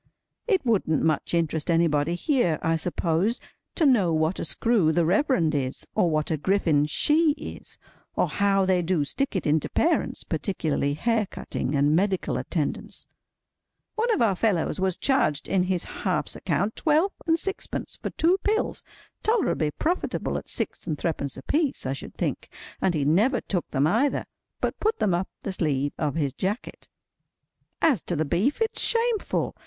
[0.47, 3.39] It wouldn't much interest anybody here, I suppose,
[3.75, 7.77] to know what a screw the Reverend is, or what a griffin she is,
[8.15, 13.07] or how they do stick it into parents—particularly hair cutting, and medical attendance.
[13.93, 18.39] One of our fellows was charged in his half's account twelve and sixpence for two
[18.43, 23.85] pills—tolerably profitable at six and threepence a piece, I should think—and he never took them
[23.85, 24.25] either,
[24.61, 26.89] but put them up the sleeve of his jacket.
[26.89, 29.55] [Picture: Schoolboy with book: illustrated by Fred Walker] As to the beef, it's shameful.